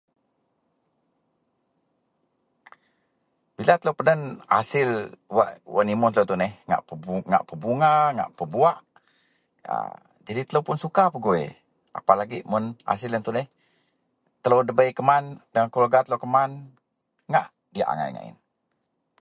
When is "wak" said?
5.37-5.49, 5.73-5.85